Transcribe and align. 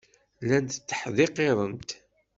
Llant 0.43 0.73
tteḥdiqirent. 0.87 1.89